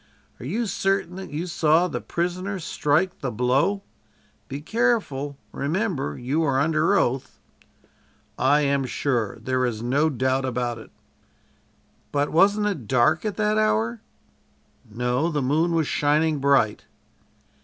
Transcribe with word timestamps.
"Are 0.39 0.47
you 0.47 0.65
certain 0.65 1.15
that 1.17 1.29
you 1.29 1.45
saw 1.45 1.87
the 1.87 2.01
prisoner 2.01 2.57
strike 2.57 3.19
the 3.19 3.29
blow? 3.29 3.83
Be 4.47 4.59
careful 4.59 5.37
remember 5.51 6.17
you 6.17 6.41
are 6.41 6.59
under 6.59 6.95
oath!" 6.95 7.39
"I 8.35 8.61
am 8.61 8.85
sure. 8.87 9.37
There 9.39 9.63
is 9.63 9.83
no 9.83 10.09
doubt 10.09 10.43
about 10.43 10.79
it." 10.79 10.89
"But 12.11 12.31
wasn't 12.31 12.65
it 12.65 12.87
dark 12.87 13.25
at 13.25 13.37
that 13.37 13.59
hour?" 13.59 14.01
"No, 14.89 15.29
the 15.29 15.43
moon 15.43 15.73
was 15.73 15.85
shining 15.87 16.39
bright." 16.39 16.85